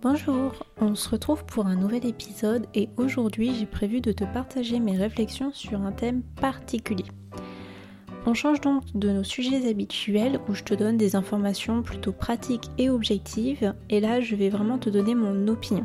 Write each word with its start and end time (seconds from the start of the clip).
Bonjour, 0.00 0.52
on 0.80 0.94
se 0.94 1.08
retrouve 1.08 1.44
pour 1.44 1.66
un 1.66 1.74
nouvel 1.74 2.06
épisode 2.06 2.66
et 2.72 2.88
aujourd'hui 2.96 3.52
j'ai 3.56 3.66
prévu 3.66 4.00
de 4.00 4.12
te 4.12 4.22
partager 4.22 4.78
mes 4.78 4.96
réflexions 4.96 5.52
sur 5.52 5.80
un 5.82 5.90
thème 5.90 6.22
particulier. 6.40 7.06
On 8.24 8.32
change 8.32 8.60
donc 8.60 8.84
de 8.94 9.10
nos 9.10 9.24
sujets 9.24 9.68
habituels 9.68 10.38
où 10.48 10.54
je 10.54 10.62
te 10.62 10.74
donne 10.74 10.98
des 10.98 11.16
informations 11.16 11.82
plutôt 11.82 12.12
pratiques 12.12 12.70
et 12.78 12.90
objectives 12.90 13.74
et 13.90 13.98
là 13.98 14.20
je 14.20 14.36
vais 14.36 14.50
vraiment 14.50 14.78
te 14.78 14.88
donner 14.88 15.16
mon 15.16 15.48
opinion. 15.48 15.84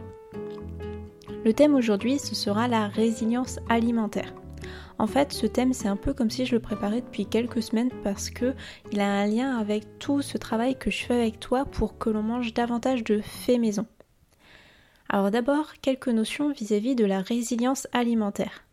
Le 1.44 1.52
thème 1.52 1.74
aujourd'hui 1.74 2.20
ce 2.20 2.36
sera 2.36 2.68
la 2.68 2.90
résilience 2.90 3.58
alimentaire. 3.68 4.32
En 5.00 5.08
fait, 5.08 5.34
ce 5.34 5.48
thème, 5.48 5.74
c'est 5.74 5.88
un 5.88 5.96
peu 5.96 6.14
comme 6.14 6.30
si 6.30 6.46
je 6.46 6.54
le 6.54 6.62
préparais 6.62 7.02
depuis 7.02 7.26
quelques 7.26 7.64
semaines 7.64 7.90
parce 8.04 8.30
que 8.30 8.54
il 8.92 9.00
a 9.00 9.12
un 9.12 9.26
lien 9.26 9.58
avec 9.58 9.98
tout 9.98 10.22
ce 10.22 10.38
travail 10.38 10.78
que 10.78 10.92
je 10.92 11.04
fais 11.04 11.16
avec 11.16 11.40
toi 11.40 11.66
pour 11.66 11.98
que 11.98 12.12
l'on 12.12 12.22
mange 12.22 12.54
davantage 12.54 13.04
de 13.04 13.20
faits 13.20 13.60
maison. 13.60 13.88
Alors 15.14 15.30
d'abord, 15.30 15.74
quelques 15.80 16.08
notions 16.08 16.52
vis-à-vis 16.52 16.96
de 16.96 17.06
la 17.06 17.22
résilience 17.22 17.88
alimentaire. 17.92 18.64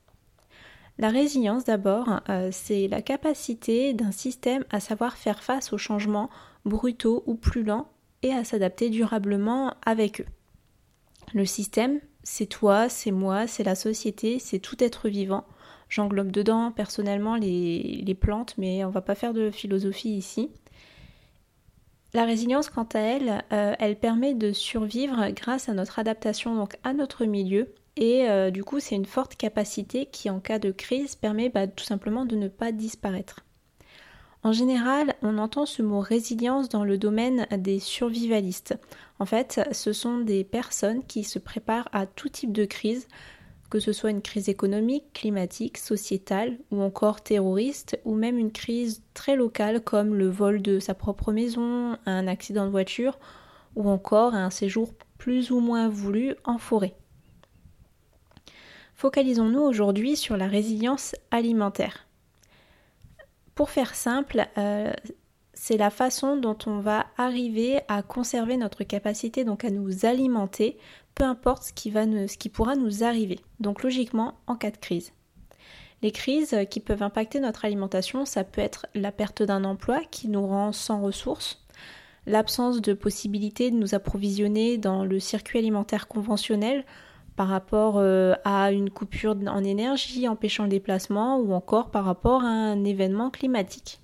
La 0.97 1.11
résilience 1.11 1.65
d'abord, 1.65 2.23
euh, 2.31 2.49
c'est 2.51 2.89
la 2.89 3.03
capacité 3.03 3.93
d'un 3.93 4.11
système 4.11 4.65
à 4.71 4.81
savoir 4.81 5.19
faire 5.19 5.43
face 5.43 5.75
aux 5.75 5.77
changements 5.77 6.31
brutaux 6.65 7.25
ou 7.27 7.35
plus 7.35 7.63
lents 7.63 7.91
et 8.23 8.33
à 8.33 8.43
s'adapter 8.43 8.89
durablement 8.89 9.75
avec 9.85 10.23
eux. 10.23 10.27
Le 11.35 11.45
système, 11.45 12.01
c'est 12.23 12.47
toi, 12.47 12.89
c'est 12.89 13.11
moi, 13.11 13.47
c'est 13.47 13.63
la 13.63 13.75
société, 13.75 14.39
c'est 14.39 14.61
tout 14.61 14.83
être 14.83 15.11
vivant 15.11 15.45
J'englobe 15.91 16.31
dedans 16.31 16.71
personnellement 16.71 17.35
les, 17.35 18.17
plantes, 18.19 18.55
mais 18.57 18.85
on 18.85 18.91
va 18.91 19.03
pas 19.03 19.17
faire 19.17 19.35
de 19.35 19.51
philosophie 19.51 20.17
ici. 20.17 20.49
La 22.13 22.25
résilience, 22.25 22.71
quant 22.71 22.89
à 22.95 22.99
elle, 22.99 23.45
euh, 23.53 23.75
elle 23.79 23.97
permet 23.97 24.35
de 24.35 24.53
survivre 24.53 25.31
grâce 25.31 25.69
à 25.69 25.75
notre 25.75 25.99
adaptation 26.01 26.67
à 26.83 26.93
notre 26.93 27.25
milieu. 27.25 27.73
Et 27.97 28.29
euh, 28.29 28.51
du 28.51 28.65
coup, 28.65 28.81
c'est 28.81 28.97
une 28.97 29.07
forte 29.07 29.37
capacité 29.37 30.07
qui, 30.07 30.29
en 30.29 30.41
cas 30.41 30.59
de 30.59 30.73
crise, 30.73 31.15
permet 31.15 31.51
bah, 31.51 31.69
tout 31.69 31.85
simplement 31.85 32.25
de 32.25 32.35
ne 32.35 32.49
pas 32.49 32.73
disparaître. 32.73 33.41
En 34.43 34.53
général, 34.53 35.15
on 35.23 35.39
entend 35.39 35.67
ce 35.67 35.83
mot 35.83 36.01
résilience 36.01 36.69
dans 36.69 36.83
le 36.83 36.97
domaine 36.97 37.47
des 37.59 37.79
survivalistes. 37.79 38.75
En 39.19 39.27
fait, 39.27 39.61
ce 39.73 39.93
sont 39.93 40.19
des 40.19 40.45
personnes 40.45 41.05
qui 41.05 41.25
se 41.25 41.39
préparent 41.39 41.91
à 41.93 42.07
tout 42.07 42.31
type 42.31 42.53
de 42.53 42.65
crise, 42.65 43.07
que 43.71 43.79
ce 43.79 43.93
soit 43.93 44.11
une 44.11 44.21
crise 44.21 44.49
économique, 44.49 45.13
climatique, 45.13 45.79
sociétale 45.79 46.59
ou 46.73 46.83
encore 46.83 47.23
terroriste, 47.23 47.99
ou 48.05 48.17
même 48.17 48.37
une 48.37 48.51
crise 48.51 49.03
très 49.15 49.37
locale 49.37 49.81
comme 49.81 50.15
le 50.15 50.29
vol 50.29 50.61
de 50.61 50.81
sa 50.81 50.95
propre 50.95 51.33
maison, 51.33 51.97
un 52.05 52.27
accident 52.27 52.67
de 52.67 52.71
voiture, 52.71 53.19
ou 53.77 53.89
encore 53.89 54.35
un 54.35 54.51
séjour 54.51 54.93
plus 55.19 55.53
ou 55.53 55.61
moins 55.61 55.89
voulu 55.89 56.35
en 56.45 56.59
forêt. 56.59 56.97
Focalisons-nous 58.95 59.61
aujourd'hui 59.61 60.17
sur 60.17 60.37
la 60.37 60.49
résilience 60.49 61.15
alimentaire. 61.31 62.07
Pour 63.55 63.71
faire 63.71 63.95
simple, 63.95 64.47
euh, 64.59 64.93
c'est 65.55 65.77
la 65.77 65.91
façon 65.91 66.37
dont 66.37 66.57
on 66.67 66.81
va 66.81 67.07
arriver 67.17 67.81
à 67.89 68.03
conserver 68.03 68.57
notre 68.57 68.83
capacité 68.85 69.45
donc 69.45 69.65
à 69.65 69.71
nous 69.71 70.05
alimenter 70.07 70.79
peu 71.21 71.27
importe 71.27 71.65
ce 71.65 71.73
qui, 71.75 71.93
ce 71.93 72.39
qui 72.39 72.49
pourra 72.49 72.77
nous 72.77 73.05
arriver, 73.05 73.41
donc 73.59 73.83
logiquement 73.83 74.37
en 74.47 74.57
cas 74.57 74.71
de 74.71 74.79
crise. 74.79 75.13
Les 76.01 76.13
crises 76.13 76.57
qui 76.71 76.81
peuvent 76.81 77.03
impacter 77.03 77.41
notre 77.41 77.67
alimentation, 77.67 78.25
ça 78.25 78.43
peut 78.43 78.63
être 78.63 78.87
la 78.95 79.13
perte 79.13 79.43
d'un 79.43 79.65
emploi 79.65 80.01
qui 80.11 80.29
nous 80.29 80.47
rend 80.47 80.73
sans 80.73 81.03
ressources, 81.03 81.63
l'absence 82.25 82.81
de 82.81 82.95
possibilité 82.95 83.71
de 83.71 83.77
nous 83.77 83.95
approvisionner 83.95 84.79
dans 84.79 85.05
le 85.05 85.21
circuit 85.21 85.59
alimentaire 85.59 86.09
conventionnel 86.09 86.87
par 87.37 87.49
rapport 87.49 87.99
euh, 87.99 88.33
à 88.47 88.73
une 88.73 88.89
coupure 88.89 89.37
en 89.47 89.63
énergie 89.63 90.27
empêchant 90.27 90.63
le 90.63 90.71
déplacement 90.71 91.37
ou 91.37 91.53
encore 91.53 91.91
par 91.91 92.07
rapport 92.07 92.45
à 92.45 92.49
un 92.49 92.83
événement 92.83 93.29
climatique. 93.29 94.01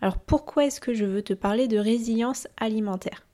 Alors 0.00 0.18
pourquoi 0.20 0.66
est-ce 0.66 0.80
que 0.80 0.94
je 0.94 1.06
veux 1.06 1.22
te 1.22 1.34
parler 1.34 1.66
de 1.66 1.78
résilience 1.78 2.46
alimentaire? 2.56 3.26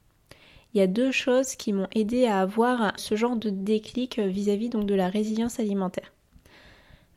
Il 0.74 0.78
y 0.78 0.82
a 0.82 0.86
deux 0.86 1.12
choses 1.12 1.56
qui 1.56 1.72
m'ont 1.72 1.88
aidé 1.94 2.26
à 2.26 2.40
avoir 2.40 2.92
ce 2.96 3.16
genre 3.16 3.36
de 3.36 3.50
déclic 3.50 4.18
vis-à-vis 4.18 4.68
donc 4.68 4.86
de 4.86 4.94
la 4.94 5.08
résilience 5.08 5.60
alimentaire. 5.60 6.12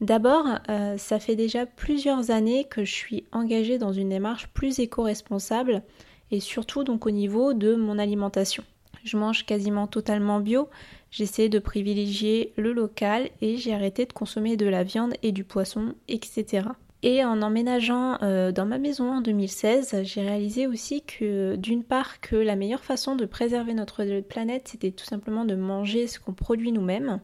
D'abord, 0.02 0.48
euh, 0.70 0.98
ça 0.98 1.20
fait 1.20 1.36
déjà 1.36 1.68
plusieurs 1.68 2.32
années 2.32 2.66
que 2.66 2.84
je 2.84 2.92
suis 2.92 3.26
engagée 3.32 3.78
dans 3.78 3.94
une 3.94 4.10
démarche 4.10 4.48
plus 4.48 4.80
éco-responsable 4.80 5.84
et 6.32 6.40
surtout 6.40 6.84
donc 6.84 7.06
au 7.06 7.12
niveau 7.12 7.54
de 7.54 7.76
mon 7.76 8.00
alimentation. 8.00 8.64
Je 9.04 9.18
mange 9.18 9.46
quasiment 9.46 9.86
totalement 9.86 10.40
bio, 10.40 10.70
j'essaie 11.12 11.50
de 11.50 11.60
privilégier 11.60 12.54
le 12.58 12.74
local 12.74 13.30
et 13.42 13.58
j'ai 13.58 13.74
arrêté 13.74 14.06
de 14.06 14.14
consommer 14.14 14.58
de 14.58 14.66
la 14.66 14.84
viande 14.84 15.14
et 15.22 15.32
du 15.32 15.44
poisson, 15.44 15.94
etc. 16.08 16.64
Et 17.04 17.26
en 17.26 17.42
emménageant 17.42 18.20
euh, 18.22 18.52
dans 18.52 18.68
ma 18.68 18.78
maison 18.78 19.12
en 19.12 19.22
2016, 19.22 20.02
j'ai 20.04 20.22
réalisé 20.22 20.68
aussi 20.68 21.02
que 21.02 21.56
d'une 21.56 21.84
part 21.84 22.22
que 22.22 22.36
la 22.36 22.56
meilleure 22.56 22.84
façon 22.84 23.16
de 23.16 23.26
préserver 23.26 23.74
notre 23.74 24.20
planète, 24.22 24.68
c'était 24.68 24.92
tout 24.92 25.06
simplement 25.06 25.44
de 25.44 25.56
manger 25.56 26.06
ce 26.06 26.20
qu'on 26.20 26.34
produit 26.34 26.72
nous-mêmes. 26.72 27.20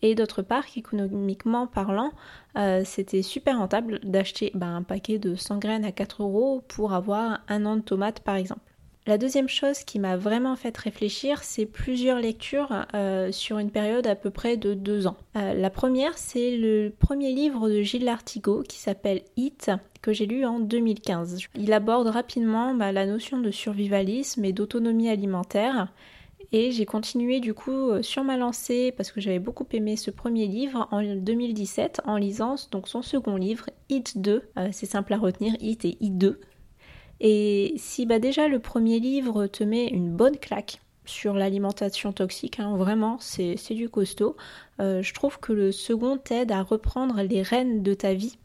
Et 0.00 0.14
d'autre 0.14 0.40
part 0.42 0.64
qu'économiquement 0.64 1.66
parlant, 1.66 2.12
euh, 2.56 2.82
c'était 2.84 3.22
super 3.22 3.58
rentable 3.58 4.00
d'acheter 4.02 4.50
bah, 4.54 4.66
un 4.66 4.82
paquet 4.82 5.18
de 5.18 5.34
100 5.34 5.58
graines 5.58 5.84
à 5.84 5.92
4 5.92 6.22
euros 6.22 6.62
pour 6.66 6.94
avoir 6.94 7.40
un 7.48 7.66
an 7.66 7.76
de 7.76 7.82
tomates 7.82 8.20
par 8.20 8.36
exemple. 8.36 8.67
La 9.08 9.16
deuxième 9.16 9.48
chose 9.48 9.84
qui 9.84 9.98
m'a 9.98 10.18
vraiment 10.18 10.54
fait 10.54 10.76
réfléchir, 10.76 11.42
c'est 11.42 11.64
plusieurs 11.64 12.18
lectures 12.18 12.84
euh, 12.92 13.32
sur 13.32 13.56
une 13.56 13.70
période 13.70 14.06
à 14.06 14.14
peu 14.14 14.28
près 14.28 14.58
de 14.58 14.74
deux 14.74 15.06
ans. 15.06 15.16
Euh, 15.34 15.54
la 15.54 15.70
première, 15.70 16.18
c'est 16.18 16.58
le 16.58 16.90
premier 16.90 17.32
livre 17.32 17.70
de 17.70 17.80
Gilles 17.80 18.04
Lartigot 18.04 18.62
qui 18.68 18.76
s'appelle 18.76 19.22
Hit, 19.38 19.70
que 20.02 20.12
j'ai 20.12 20.26
lu 20.26 20.44
en 20.44 20.60
2015. 20.60 21.38
Il 21.54 21.72
aborde 21.72 22.08
rapidement 22.08 22.74
bah, 22.74 22.92
la 22.92 23.06
notion 23.06 23.40
de 23.40 23.50
survivalisme 23.50 24.44
et 24.44 24.52
d'autonomie 24.52 25.08
alimentaire. 25.08 25.90
Et 26.52 26.70
j'ai 26.70 26.84
continué 26.84 27.40
du 27.40 27.54
coup 27.54 27.88
euh, 27.88 28.02
sur 28.02 28.24
ma 28.24 28.36
lancée 28.36 28.92
parce 28.94 29.10
que 29.10 29.22
j'avais 29.22 29.38
beaucoup 29.38 29.66
aimé 29.72 29.96
ce 29.96 30.10
premier 30.10 30.46
livre 30.46 30.86
en 30.90 31.02
2017 31.02 32.02
en 32.04 32.18
lisant 32.18 32.56
donc 32.72 32.86
son 32.88 33.00
second 33.00 33.36
livre, 33.36 33.70
Hit 33.88 34.18
2. 34.18 34.42
c'est 34.72 34.84
simple 34.84 35.14
à 35.14 35.16
retenir, 35.16 35.54
Hit 35.60 35.86
et 35.86 35.96
Hit 35.98 36.18
2. 36.18 36.40
Et 37.20 37.74
si 37.76 38.06
bah 38.06 38.18
déjà 38.18 38.48
le 38.48 38.60
premier 38.60 39.00
livre 39.00 39.46
te 39.46 39.64
met 39.64 39.86
une 39.88 40.10
bonne 40.10 40.36
claque 40.36 40.80
sur 41.04 41.34
l'alimentation 41.34 42.12
toxique, 42.12 42.60
hein, 42.60 42.76
vraiment 42.76 43.16
c'est 43.18 43.56
du 43.70 43.88
costaud, 43.88 44.36
euh, 44.80 45.02
je 45.02 45.14
trouve 45.14 45.40
que 45.40 45.52
le 45.52 45.72
second 45.72 46.18
t'aide 46.18 46.52
à 46.52 46.62
reprendre 46.62 47.22
les 47.22 47.42
rênes 47.42 47.82
de 47.82 47.94
ta 47.94 48.14
vie. 48.14 48.38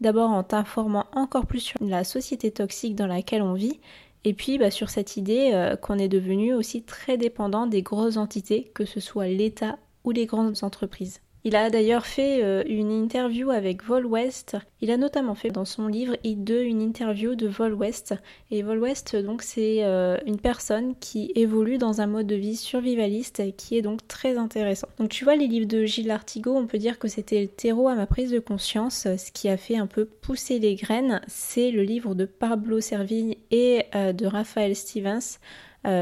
D'abord 0.00 0.30
en 0.30 0.42
t'informant 0.42 1.06
encore 1.12 1.46
plus 1.46 1.60
sur 1.60 1.78
la 1.82 2.04
société 2.04 2.50
toxique 2.50 2.96
dans 2.96 3.06
laquelle 3.06 3.42
on 3.42 3.54
vit, 3.54 3.80
et 4.24 4.34
puis 4.34 4.58
bah, 4.58 4.70
sur 4.70 4.90
cette 4.90 5.16
idée 5.16 5.50
euh, 5.54 5.76
qu'on 5.76 5.98
est 5.98 6.08
devenu 6.08 6.54
aussi 6.54 6.82
très 6.82 7.16
dépendant 7.16 7.66
des 7.66 7.82
grosses 7.82 8.16
entités, 8.16 8.70
que 8.74 8.84
ce 8.84 9.00
soit 9.00 9.26
l'État 9.26 9.78
ou 10.04 10.10
les 10.10 10.26
grandes 10.26 10.62
entreprises. 10.62 11.20
Il 11.44 11.56
a 11.56 11.70
d'ailleurs 11.70 12.06
fait 12.06 12.44
euh, 12.44 12.62
une 12.66 12.92
interview 12.92 13.50
avec 13.50 13.82
Vol 13.82 14.06
West. 14.06 14.56
Il 14.80 14.92
a 14.92 14.96
notamment 14.96 15.34
fait 15.34 15.50
dans 15.50 15.64
son 15.64 15.88
livre 15.88 16.16
I2 16.24 16.62
une 16.62 16.80
interview 16.80 17.34
de 17.34 17.48
Vol 17.48 17.74
West. 17.74 18.14
Et 18.52 18.62
Vol 18.62 18.78
West, 18.78 19.16
donc, 19.16 19.42
c'est 19.42 19.78
euh, 19.82 20.18
une 20.24 20.38
personne 20.38 20.94
qui 21.00 21.32
évolue 21.34 21.78
dans 21.78 22.00
un 22.00 22.06
mode 22.06 22.28
de 22.28 22.36
vie 22.36 22.54
survivaliste 22.54 23.42
qui 23.56 23.76
est 23.76 23.82
donc 23.82 24.06
très 24.06 24.38
intéressant. 24.38 24.86
Donc, 25.00 25.08
tu 25.08 25.24
vois, 25.24 25.34
les 25.34 25.48
livres 25.48 25.66
de 25.66 25.84
Gilles 25.84 26.12
Artigot, 26.12 26.54
on 26.54 26.68
peut 26.68 26.78
dire 26.78 27.00
que 27.00 27.08
c'était 27.08 27.42
le 27.42 27.48
terreau 27.48 27.88
à 27.88 27.96
ma 27.96 28.06
prise 28.06 28.30
de 28.30 28.38
conscience. 28.38 29.08
Ce 29.16 29.32
qui 29.32 29.48
a 29.48 29.56
fait 29.56 29.76
un 29.76 29.88
peu 29.88 30.04
pousser 30.04 30.60
les 30.60 30.76
graines, 30.76 31.22
c'est 31.26 31.72
le 31.72 31.82
livre 31.82 32.14
de 32.14 32.24
Pablo 32.24 32.80
Servigne 32.80 33.34
et 33.50 33.86
euh, 33.96 34.12
de 34.12 34.26
Raphaël 34.26 34.76
Stevens. 34.76 35.38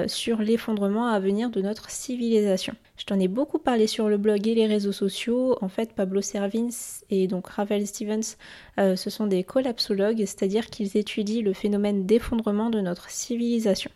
sur 0.09 0.43
l'effondrement 0.43 1.07
à 1.07 1.19
venir 1.19 1.49
de 1.49 1.63
notre 1.63 1.89
civilisation. 1.89 2.75
Je 3.01 3.07
t'en 3.07 3.19
ai 3.19 3.29
beaucoup 3.29 3.59
parlé 3.59 3.87
sur 3.87 4.11
le 4.11 4.19
blog 4.19 4.47
et 4.47 4.55
les 4.55 4.67
réseaux 4.67 4.93
sociaux. 4.93 5.57
En 5.63 5.71
fait, 5.71 5.95
Pablo 5.95 6.21
Servins 6.21 6.69
et 7.09 7.29
donc 7.29 7.47
Ravel 7.47 7.87
Stevens, 7.87 8.37
euh, 8.79 8.95
ce 8.95 9.09
sont 9.09 9.27
des 9.27 9.43
collapsologues, 9.43 10.19
c'est-à-dire 10.19 10.67
qu'ils 10.67 10.99
étudient 10.99 11.41
le 11.41 11.55
phénomène 11.55 12.05
d'effondrement 12.05 12.69
de 12.69 12.83
notre 12.83 13.09
civilisation. 13.09 13.91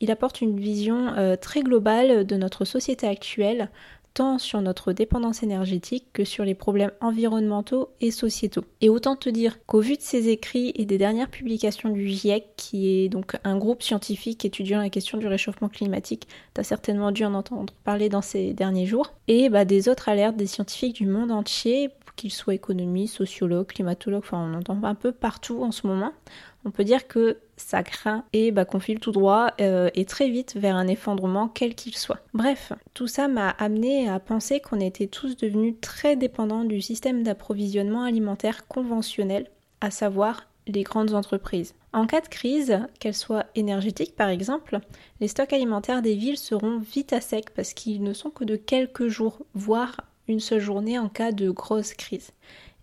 Il 0.00 0.10
apporte 0.10 0.42
une 0.42 0.60
vision 0.60 1.14
euh, 1.16 1.36
très 1.36 1.62
globale 1.62 2.26
de 2.26 2.36
notre 2.36 2.66
société 2.66 3.06
actuelle, 3.06 3.70
tant 4.16 4.38
sur 4.38 4.62
notre 4.62 4.94
dépendance 4.94 5.42
énergétique 5.42 6.06
que 6.14 6.24
sur 6.24 6.46
les 6.46 6.54
problèmes 6.54 6.90
environnementaux 7.02 7.90
et 8.00 8.10
sociétaux. 8.10 8.64
Et 8.80 8.88
autant 8.88 9.14
te 9.14 9.28
dire 9.28 9.58
qu'au 9.66 9.80
vu 9.80 9.96
de 9.96 10.00
ces 10.00 10.30
écrits 10.30 10.72
et 10.74 10.86
des 10.86 10.96
dernières 10.96 11.28
publications 11.28 11.90
du 11.90 12.08
GIEC, 12.08 12.46
qui 12.56 12.88
est 12.88 13.10
donc 13.10 13.36
un 13.44 13.58
groupe 13.58 13.82
scientifique 13.82 14.46
étudiant 14.46 14.80
la 14.80 14.88
question 14.88 15.18
du 15.18 15.26
réchauffement 15.26 15.68
climatique, 15.68 16.28
tu 16.54 16.60
as 16.62 16.64
certainement 16.64 17.12
dû 17.12 17.26
en 17.26 17.34
entendre 17.34 17.74
parler 17.84 18.08
dans 18.08 18.22
ces 18.22 18.54
derniers 18.54 18.86
jours, 18.86 19.12
et 19.28 19.50
bah, 19.50 19.66
des 19.66 19.90
autres 19.90 20.08
alertes 20.08 20.36
des 20.36 20.46
scientifiques 20.46 20.96
du 20.96 21.06
monde 21.06 21.30
entier, 21.30 21.90
qu'ils 22.16 22.32
soient 22.32 22.54
économistes, 22.54 23.16
sociologues, 23.16 23.66
climatologues, 23.66 24.24
enfin 24.24 24.50
on 24.50 24.56
entend 24.56 24.82
un 24.82 24.94
peu 24.94 25.12
partout 25.12 25.62
en 25.62 25.72
ce 25.72 25.86
moment, 25.86 26.12
on 26.64 26.70
peut 26.70 26.84
dire 26.84 27.06
que 27.06 27.36
ça 27.56 27.82
craint 27.82 28.24
et 28.32 28.50
bah, 28.52 28.64
qu'on 28.64 28.80
file 28.80 29.00
tout 29.00 29.12
droit 29.12 29.52
euh, 29.60 29.90
et 29.94 30.04
très 30.04 30.28
vite 30.28 30.56
vers 30.56 30.76
un 30.76 30.86
effondrement 30.86 31.48
quel 31.48 31.74
qu'il 31.74 31.96
soit. 31.96 32.20
Bref, 32.34 32.72
tout 32.94 33.06
ça 33.06 33.28
m'a 33.28 33.50
amené 33.50 34.08
à 34.08 34.20
penser 34.20 34.60
qu'on 34.60 34.80
était 34.80 35.06
tous 35.06 35.36
devenus 35.36 35.74
très 35.80 36.16
dépendants 36.16 36.64
du 36.64 36.80
système 36.80 37.22
d'approvisionnement 37.22 38.04
alimentaire 38.04 38.66
conventionnel, 38.66 39.46
à 39.80 39.90
savoir 39.90 40.46
les 40.66 40.82
grandes 40.82 41.14
entreprises. 41.14 41.74
En 41.92 42.06
cas 42.06 42.20
de 42.20 42.28
crise, 42.28 42.80
qu'elle 42.98 43.14
soit 43.14 43.46
énergétique 43.54 44.16
par 44.16 44.28
exemple, 44.28 44.80
les 45.20 45.28
stocks 45.28 45.52
alimentaires 45.52 46.02
des 46.02 46.14
villes 46.14 46.38
seront 46.38 46.78
vite 46.78 47.12
à 47.12 47.20
sec 47.20 47.50
parce 47.54 47.72
qu'ils 47.72 48.02
ne 48.02 48.12
sont 48.12 48.30
que 48.30 48.44
de 48.44 48.56
quelques 48.56 49.08
jours, 49.08 49.38
voire 49.54 49.96
une 50.28 50.40
seule 50.40 50.60
journée 50.60 50.98
en 50.98 51.08
cas 51.08 51.32
de 51.32 51.50
grosse 51.50 51.94
crise. 51.94 52.32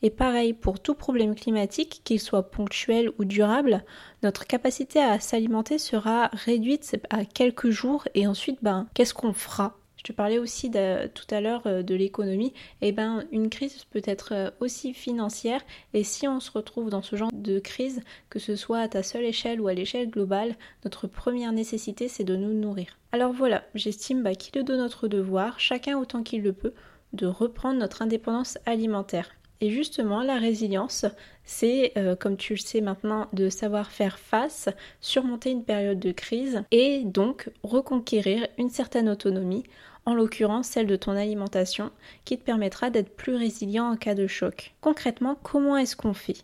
Et 0.05 0.09
pareil, 0.09 0.53
pour 0.53 0.81
tout 0.81 0.95
problème 0.95 1.33
climatique, 1.33 2.01
qu'il 2.03 2.19
soit 2.19 2.51
ponctuel 2.51 3.11
ou 3.17 3.23
durable, 3.23 3.85
notre 4.21 4.45
capacité 4.45 4.99
à 4.99 5.21
s'alimenter 5.21 5.77
sera 5.77 6.29
réduite 6.33 6.97
à 7.09 7.23
quelques 7.23 7.69
jours 7.69 8.05
et 8.13 8.27
ensuite, 8.27 8.59
ben, 8.61 8.87
qu'est-ce 8.93 9.13
qu'on 9.13 9.31
fera? 9.31 9.77
Je 9.95 10.03
te 10.03 10.11
parlais 10.11 10.39
aussi 10.39 10.69
tout 10.69 11.27
à 11.33 11.39
l'heure 11.39 11.61
euh, 11.65 11.81
de 11.81 11.95
l'économie. 11.95 12.51
Eh 12.81 12.91
ben, 12.91 13.23
une 13.31 13.49
crise 13.49 13.85
peut 13.85 14.01
être 14.03 14.33
euh, 14.33 14.51
aussi 14.59 14.93
financière. 14.93 15.61
Et 15.93 16.03
si 16.03 16.27
on 16.27 16.41
se 16.41 16.51
retrouve 16.51 16.89
dans 16.89 17.01
ce 17.01 17.15
genre 17.15 17.31
de 17.31 17.59
crise, 17.59 18.01
que 18.29 18.39
ce 18.39 18.57
soit 18.57 18.79
à 18.79 18.89
ta 18.89 19.01
seule 19.01 19.23
échelle 19.23 19.61
ou 19.61 19.69
à 19.69 19.73
l'échelle 19.73 20.09
globale, 20.09 20.57
notre 20.83 21.07
première 21.07 21.53
nécessité, 21.53 22.09
c'est 22.09 22.25
de 22.25 22.35
nous 22.35 22.51
nourrir. 22.51 22.97
Alors 23.13 23.31
voilà, 23.31 23.63
j'estime 23.75 24.23
bah, 24.23 24.35
qu'il 24.35 24.57
est 24.57 24.63
de 24.63 24.75
notre 24.75 25.07
devoir, 25.07 25.61
chacun 25.61 25.97
autant 25.97 26.23
qu'il 26.23 26.43
le 26.43 26.51
peut, 26.51 26.73
de 27.13 27.25
reprendre 27.25 27.79
notre 27.79 28.01
indépendance 28.01 28.57
alimentaire. 28.65 29.29
Et 29.63 29.69
justement, 29.69 30.23
la 30.23 30.39
résilience, 30.39 31.05
c'est, 31.45 31.93
euh, 31.95 32.17
comme 32.17 32.35
tu 32.35 32.51
le 32.51 32.59
sais 32.59 32.81
maintenant, 32.81 33.29
de 33.31 33.47
savoir 33.47 33.91
faire 33.91 34.19
face, 34.19 34.67
surmonter 34.99 35.51
une 35.51 35.63
période 35.63 36.01
de 36.01 36.11
crise 36.11 36.63
et 36.71 37.03
donc 37.05 37.49
reconquérir 37.63 38.45
une 38.57 38.69
certaine 38.69 39.07
autonomie, 39.07 39.63
en 40.05 40.15
l'occurrence 40.15 40.67
celle 40.67 40.87
de 40.87 40.97
ton 40.97 41.13
alimentation, 41.13 41.91
qui 42.25 42.37
te 42.37 42.43
permettra 42.43 42.89
d'être 42.89 43.15
plus 43.15 43.37
résilient 43.37 43.89
en 43.89 43.95
cas 43.95 44.15
de 44.15 44.27
choc. 44.27 44.73
Concrètement, 44.81 45.37
comment 45.41 45.77
est-ce 45.77 45.95
qu'on 45.95 46.13
fait? 46.13 46.43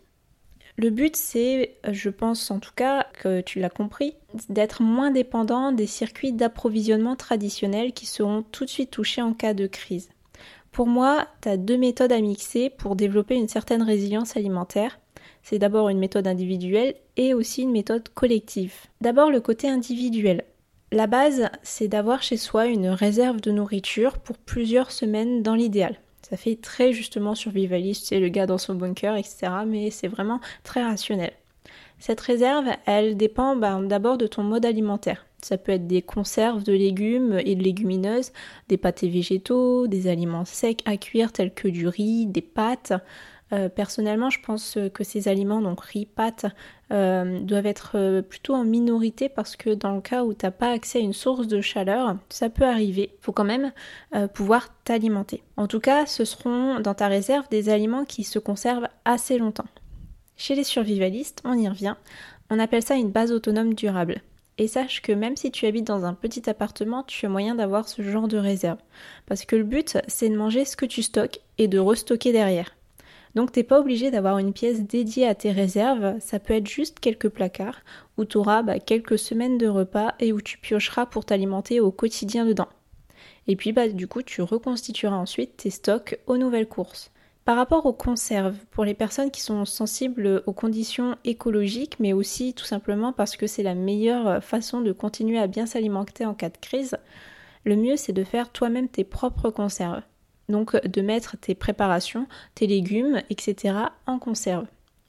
Le 0.78 0.88
but, 0.88 1.14
c'est, 1.14 1.74
je 1.92 2.08
pense 2.08 2.50
en 2.50 2.58
tout 2.58 2.72
cas 2.74 3.06
que 3.12 3.42
tu 3.42 3.60
l'as 3.60 3.68
compris, 3.68 4.14
d'être 4.48 4.82
moins 4.82 5.10
dépendant 5.10 5.72
des 5.72 5.86
circuits 5.86 6.32
d'approvisionnement 6.32 7.16
traditionnels 7.16 7.92
qui 7.92 8.06
seront 8.06 8.44
tout 8.50 8.64
de 8.64 8.70
suite 8.70 8.90
touchés 8.90 9.20
en 9.20 9.34
cas 9.34 9.52
de 9.52 9.66
crise. 9.66 10.08
Pour 10.72 10.86
moi, 10.86 11.26
tu 11.42 11.48
as 11.48 11.56
deux 11.56 11.76
méthodes 11.76 12.12
à 12.12 12.20
mixer 12.20 12.70
pour 12.70 12.96
développer 12.96 13.34
une 13.34 13.48
certaine 13.48 13.82
résilience 13.82 14.36
alimentaire. 14.36 15.00
C'est 15.42 15.58
d'abord 15.58 15.88
une 15.88 15.98
méthode 15.98 16.26
individuelle 16.26 16.94
et 17.16 17.34
aussi 17.34 17.62
une 17.62 17.72
méthode 17.72 18.08
collective. 18.10 18.74
D'abord 19.00 19.30
le 19.30 19.40
côté 19.40 19.68
individuel. 19.68 20.44
La 20.92 21.06
base, 21.06 21.48
c'est 21.62 21.88
d'avoir 21.88 22.22
chez 22.22 22.36
soi 22.36 22.66
une 22.66 22.88
réserve 22.88 23.40
de 23.40 23.50
nourriture 23.50 24.18
pour 24.18 24.36
plusieurs 24.36 24.90
semaines 24.90 25.42
dans 25.42 25.54
l'idéal. 25.54 25.96
Ça 26.28 26.36
fait 26.36 26.56
très 26.56 26.92
justement 26.92 27.34
survivaliste, 27.34 28.06
c'est 28.06 28.20
le 28.20 28.28
gars 28.28 28.46
dans 28.46 28.58
son 28.58 28.74
bunker, 28.74 29.16
etc. 29.16 29.52
Mais 29.66 29.90
c'est 29.90 30.08
vraiment 30.08 30.40
très 30.62 30.82
rationnel. 30.82 31.32
Cette 31.98 32.20
réserve, 32.20 32.66
elle 32.86 33.16
dépend 33.16 33.56
ben, 33.56 33.82
d'abord 33.82 34.18
de 34.18 34.26
ton 34.26 34.42
mode 34.42 34.64
alimentaire. 34.64 35.26
Ça 35.42 35.58
peut 35.58 35.72
être 35.72 35.86
des 35.86 36.02
conserves 36.02 36.62
de 36.62 36.72
légumes 36.72 37.38
et 37.44 37.54
de 37.54 37.62
légumineuses, 37.62 38.32
des 38.68 38.76
pâtés 38.76 39.08
végétaux, 39.08 39.86
des 39.86 40.06
aliments 40.06 40.44
secs 40.44 40.82
à 40.84 40.96
cuire 40.96 41.32
tels 41.32 41.54
que 41.54 41.68
du 41.68 41.88
riz, 41.88 42.26
des 42.26 42.42
pâtes. 42.42 42.92
Euh, 43.52 43.68
personnellement, 43.68 44.30
je 44.30 44.40
pense 44.40 44.78
que 44.94 45.02
ces 45.02 45.26
aliments, 45.28 45.60
donc 45.60 45.80
riz, 45.80 46.06
pâtes, 46.06 46.46
euh, 46.92 47.40
doivent 47.40 47.66
être 47.66 47.92
euh, 47.96 48.22
plutôt 48.22 48.54
en 48.54 48.64
minorité 48.64 49.28
parce 49.28 49.56
que 49.56 49.70
dans 49.70 49.94
le 49.94 50.00
cas 50.00 50.24
où 50.24 50.34
tu 50.34 50.46
n'as 50.46 50.52
pas 50.52 50.70
accès 50.70 50.98
à 50.98 51.02
une 51.02 51.12
source 51.12 51.48
de 51.48 51.60
chaleur, 51.60 52.16
ça 52.28 52.48
peut 52.48 52.64
arriver. 52.64 53.10
Il 53.12 53.22
faut 53.22 53.32
quand 53.32 53.44
même 53.44 53.72
pouvoir 54.34 54.68
t'alimenter. 54.84 55.42
En 55.56 55.66
tout 55.66 55.80
cas, 55.80 56.06
ce 56.06 56.24
seront 56.24 56.80
dans 56.80 56.94
ta 56.94 57.08
réserve 57.08 57.48
des 57.48 57.68
aliments 57.68 58.04
qui 58.04 58.24
se 58.24 58.38
conservent 58.38 58.88
assez 59.04 59.38
longtemps. 59.38 59.68
Chez 60.36 60.54
les 60.54 60.64
survivalistes, 60.64 61.42
on 61.44 61.58
y 61.58 61.68
revient, 61.68 61.96
on 62.50 62.58
appelle 62.58 62.82
ça 62.82 62.96
une 62.96 63.10
base 63.10 63.32
autonome 63.32 63.74
durable. 63.74 64.22
Et 64.60 64.68
sache 64.68 65.00
que 65.00 65.12
même 65.12 65.38
si 65.38 65.50
tu 65.50 65.64
habites 65.64 65.86
dans 65.86 66.04
un 66.04 66.12
petit 66.12 66.50
appartement, 66.50 67.02
tu 67.02 67.24
as 67.24 67.30
moyen 67.30 67.54
d'avoir 67.54 67.88
ce 67.88 68.02
genre 68.02 68.28
de 68.28 68.36
réserve. 68.36 68.76
Parce 69.24 69.46
que 69.46 69.56
le 69.56 69.64
but, 69.64 69.96
c'est 70.06 70.28
de 70.28 70.36
manger 70.36 70.66
ce 70.66 70.76
que 70.76 70.84
tu 70.84 71.02
stockes 71.02 71.40
et 71.56 71.66
de 71.66 71.78
restocker 71.78 72.30
derrière. 72.30 72.76
Donc 73.34 73.52
t'es 73.52 73.62
pas 73.62 73.80
obligé 73.80 74.10
d'avoir 74.10 74.36
une 74.36 74.52
pièce 74.52 74.82
dédiée 74.82 75.26
à 75.26 75.34
tes 75.34 75.50
réserves, 75.50 76.20
ça 76.20 76.38
peut 76.38 76.52
être 76.52 76.68
juste 76.68 77.00
quelques 77.00 77.30
placards 77.30 77.80
où 78.18 78.26
tu 78.26 78.36
auras 78.36 78.62
bah, 78.62 78.78
quelques 78.78 79.18
semaines 79.18 79.56
de 79.56 79.66
repas 79.66 80.12
et 80.20 80.34
où 80.34 80.42
tu 80.42 80.58
piocheras 80.58 81.06
pour 81.06 81.24
t'alimenter 81.24 81.80
au 81.80 81.90
quotidien 81.90 82.44
dedans. 82.44 82.68
Et 83.46 83.56
puis 83.56 83.72
bah, 83.72 83.88
du 83.88 84.08
coup 84.08 84.20
tu 84.20 84.42
reconstitueras 84.42 85.16
ensuite 85.16 85.56
tes 85.56 85.70
stocks 85.70 86.18
aux 86.26 86.36
nouvelles 86.36 86.68
courses. 86.68 87.10
Par 87.50 87.56
rapport 87.56 87.84
aux 87.84 87.92
conserves, 87.92 88.54
pour 88.70 88.84
les 88.84 88.94
personnes 88.94 89.32
qui 89.32 89.40
sont 89.40 89.64
sensibles 89.64 90.44
aux 90.46 90.52
conditions 90.52 91.16
écologiques, 91.24 91.98
mais 91.98 92.12
aussi 92.12 92.54
tout 92.54 92.64
simplement 92.64 93.12
parce 93.12 93.36
que 93.36 93.48
c'est 93.48 93.64
la 93.64 93.74
meilleure 93.74 94.40
façon 94.40 94.80
de 94.80 94.92
continuer 94.92 95.36
à 95.36 95.48
bien 95.48 95.66
s'alimenter 95.66 96.24
en 96.24 96.32
cas 96.32 96.48
de 96.48 96.58
crise, 96.58 96.96
le 97.64 97.74
mieux 97.74 97.96
c'est 97.96 98.12
de 98.12 98.22
faire 98.22 98.52
toi-même 98.52 98.86
tes 98.86 99.02
propres 99.02 99.50
conserves. 99.50 100.02
Donc 100.48 100.80
de 100.80 101.02
mettre 101.02 101.36
tes 101.38 101.56
préparations, 101.56 102.28
tes 102.54 102.68
légumes, 102.68 103.20
etc. 103.30 103.74
en 104.06 104.20
conserve. 104.20 104.66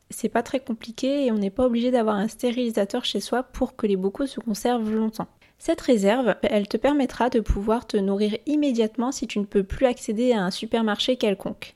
C'est 0.10 0.28
pas 0.28 0.42
très 0.42 0.62
compliqué 0.62 1.28
et 1.28 1.32
on 1.32 1.38
n'est 1.38 1.52
pas 1.52 1.68
obligé 1.68 1.92
d'avoir 1.92 2.16
un 2.16 2.28
stérilisateur 2.28 3.06
chez 3.06 3.20
soi 3.20 3.44
pour 3.44 3.76
que 3.76 3.86
les 3.86 3.98
bocaux 3.98 4.26
se 4.26 4.40
conservent 4.40 4.92
longtemps. 4.92 5.28
Cette 5.60 5.82
réserve, 5.82 6.34
elle 6.42 6.68
te 6.68 6.78
permettra 6.78 7.30
de 7.30 7.40
pouvoir 7.40 7.86
te 7.86 7.98
nourrir 7.98 8.36
immédiatement 8.48 9.12
si 9.12 9.28
tu 9.28 9.38
ne 9.38 9.46
peux 9.46 9.64
plus 9.64 9.86
accéder 9.86 10.34
à 10.34 10.44
un 10.44 10.50
supermarché 10.50 11.18
quelconque. 11.18 11.76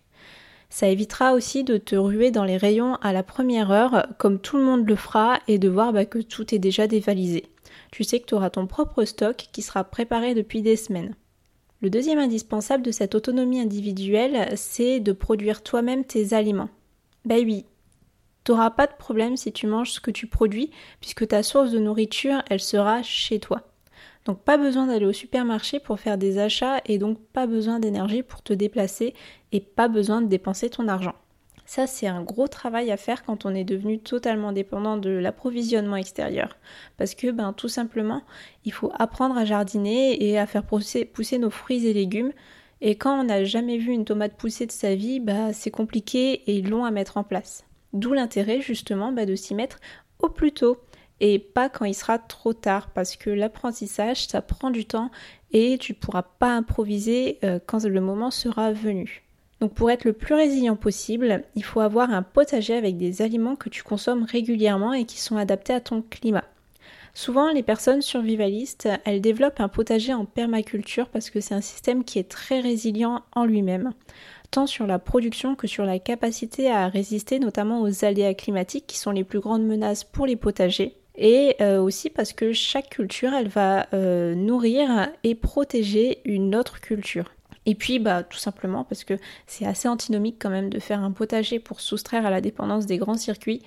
Ça 0.75 0.89
évitera 0.89 1.31
aussi 1.31 1.63
de 1.63 1.77
te 1.77 1.95
ruer 1.95 2.31
dans 2.31 2.44
les 2.44 2.57
rayons 2.57 2.95
à 2.95 3.13
la 3.13 3.24
première 3.24 3.72
heure, 3.72 4.07
comme 4.18 4.39
tout 4.39 4.57
le 4.57 4.66
monde 4.66 4.86
le 4.86 4.98
fera, 4.98 5.39
et 5.48 5.57
de 5.57 5.69
voir 5.69 5.94
bah, 5.94 6.04
que 6.04 6.19
tout 6.19 6.54
est 6.54 6.60
déjà 6.60 6.86
dévalisé. 6.86 7.45
Tu 7.94 8.04
sais 8.04 8.19
que 8.19 8.25
tu 8.25 8.33
auras 8.33 8.50
ton 8.50 8.68
propre 8.68 9.06
stock 9.06 9.38
qui 9.54 9.62
sera 9.62 9.86
préparé 9.86 10.33
depuis 10.33 10.62
des 10.62 10.75
semaines. 10.75 11.16
Le 11.80 11.89
deuxième 11.89 12.19
indispensable 12.19 12.83
de 12.83 12.92
cette 12.92 13.16
autonomie 13.16 13.62
individuelle, 13.62 14.50
c'est 14.57 15.00
de 15.00 15.13
produire 15.13 15.63
toi-même 15.63 16.04
tes 16.04 16.33
aliments. 16.33 16.69
Ben 17.24 17.42
oui, 17.45 17.63
tu 18.44 18.51
n'auras 18.51 18.72
pas 18.72 18.88
de 18.88 18.98
problème 19.00 19.38
si 19.38 19.54
tu 19.54 19.68
manges 19.68 19.92
ce 19.92 20.01
que 20.01 20.12
tu 20.12 20.27
produis, 20.27 20.72
puisque 21.00 21.25
ta 21.25 21.42
source 21.42 21.72
de 21.72 21.80
nourriture, 21.80 22.44
elle 22.50 22.60
sera 22.60 23.01
chez 23.01 23.39
toi. 23.39 23.62
Donc 24.25 24.39
pas 24.39 24.57
besoin 24.57 24.88
d'aller 24.88 25.06
au 25.06 25.13
supermarché 25.13 25.80
pour 25.80 26.00
faire 26.00 26.18
des 26.18 26.39
achats 26.39 26.81
et 26.86 26.98
donc 26.98 27.19
pas 27.31 27.45
besoin 27.45 27.80
d'énergie 27.80 28.24
pour 28.24 28.41
te 28.41 28.53
déplacer 28.53 29.13
et 29.56 29.62
pas 29.62 29.88
besoin 29.88 30.22
de 30.22 30.28
dépenser 30.28 30.70
ton 30.70 30.90
argent. 30.90 31.16
Ça, 31.66 31.88
c'est 31.88 32.08
un 32.08 32.22
gros 32.22 32.50
travail 32.50 32.92
à 32.92 32.98
faire 32.98 33.24
quand 33.24 33.46
on 33.46 33.56
est 33.56 33.64
devenu 33.64 34.00
totalement 34.00 34.52
dépendant 34.52 34.98
de 34.98 35.10
l'approvisionnement 35.10 35.96
extérieur. 35.96 36.58
Parce 36.98 37.16
que, 37.16 37.32
ben, 37.32 37.54
tout 37.54 37.70
simplement, 37.70 38.22
il 38.66 38.74
faut 38.74 38.92
apprendre 39.00 39.38
à 39.38 39.46
jardiner 39.46 40.22
et 40.24 40.38
à 40.38 40.46
faire 40.46 40.64
pousser, 40.64 41.10
nos 41.40 41.50
fruits 41.50 41.88
et 41.88 41.94
légumes. 41.94 42.34
Et 42.82 42.98
quand 42.98 43.18
on 43.18 43.24
n'a 43.24 43.46
jamais 43.46 43.78
vu 43.78 43.94
une 43.94 44.04
tomate 44.04 44.36
pousser 44.36 44.66
de 44.68 44.74
sa 44.74 44.94
vie, 44.94 45.22
bah, 45.22 45.54
c'est 45.54 45.72
compliqué 45.72 46.44
et 46.52 46.62
long 46.62 46.84
à 46.84 46.92
mettre 46.92 47.16
en 47.16 47.24
place. 47.24 47.64
D'où 47.94 48.12
l'intérêt, 48.12 48.60
justement, 48.60 49.14
bah, 49.14 49.26
de 49.26 49.36
s'y 49.36 49.56
mettre 49.56 49.80
au 50.20 50.28
plus 50.28 50.52
tôt 50.52 50.78
et 51.22 51.40
pas 51.40 51.70
quand 51.70 51.86
il 51.86 51.94
sera 51.94 52.20
trop 52.20 52.54
tard 52.54 52.90
parce 52.90 53.16
que 53.16 53.30
l'apprentissage 53.30 54.28
ça 54.28 54.42
prend 54.42 54.70
du 54.70 54.86
temps 54.86 55.12
et 55.52 55.78
tu 55.78 55.94
ne 55.94 55.98
pourras 55.98 56.24
pas 56.24 56.54
improviser 56.54 57.40
euh, 57.46 57.60
quand 57.66 57.86
le 57.86 58.02
moment 58.02 58.32
sera 58.32 58.74
venu. 58.74 59.25
Donc 59.62 59.74
pour 59.74 59.90
être 59.90 60.04
le 60.04 60.14
plus 60.14 60.36
résilient 60.36 60.76
possible, 60.76 61.44
il 61.56 61.64
faut 61.64 61.80
avoir 61.80 62.12
un 62.12 62.24
potager 62.24 62.76
avec 62.76 62.98
des 62.98 63.22
aliments 63.22 63.56
que 63.56 63.70
tu 63.70 63.84
consommes 63.84 64.24
régulièrement 64.24 64.94
et 64.94 65.06
qui 65.06 65.20
sont 65.20 65.38
adaptés 65.38 65.74
à 65.74 65.80
ton 65.80 66.02
climat. 66.02 66.44
Souvent, 67.14 67.50
les 67.52 67.64
personnes 67.64 68.02
survivalistes, 68.02 68.90
elles 69.06 69.22
développent 69.22 69.62
un 69.62 69.70
potager 69.70 70.14
en 70.14 70.26
permaculture 70.26 71.08
parce 71.08 71.30
que 71.30 71.40
c'est 71.40 71.56
un 71.56 71.62
système 71.62 72.04
qui 72.04 72.20
est 72.20 72.30
très 72.30 72.60
résilient 72.60 73.24
en 73.34 73.46
lui-même, 73.46 73.94
tant 74.52 74.68
sur 74.68 74.86
la 74.86 75.00
production 75.00 75.56
que 75.56 75.68
sur 75.68 75.86
la 75.86 76.00
capacité 76.00 76.70
à 76.70 76.90
résister 76.90 77.40
notamment 77.40 77.82
aux 77.82 78.04
aléas 78.04 78.34
climatiques 78.34 78.86
qui 78.86 78.98
sont 78.98 79.12
les 79.12 79.24
plus 79.24 79.40
grandes 79.40 79.66
menaces 79.66 80.04
pour 80.04 80.26
les 80.26 80.36
potagers 80.36 80.98
et 81.18 81.56
euh, 81.62 81.80
aussi 81.82 82.10
parce 82.10 82.34
que 82.34 82.52
chaque 82.52 82.90
culture, 82.90 83.34
elle 83.34 83.48
va 83.48 83.88
euh, 83.94 84.36
nourrir 84.36 85.10
et 85.24 85.36
protéger 85.36 86.20
une 86.26 86.56
autre 86.56 86.82
culture. 86.82 87.35
Et 87.65 87.75
puis, 87.75 88.00
bah, 88.00 88.24
tout 88.24 88.38
simplement 88.38 88.84
parce 88.84 89.03
que 89.03 89.15
c'est 89.48 89.65
assez 89.65 89.88
antinomique 89.88 90.38
quand 90.39 90.50
même 90.50 90.69
de 90.69 90.79
faire 90.79 91.01
un 91.01 91.12
potager 91.12 91.60
pour 91.60 91.81
soustraire 91.81 92.25
à 92.25 92.29
la 92.29 92.41
dépendance 92.41 92.86
des 92.86 92.98
grands 92.98 93.17
circuits 93.17 93.62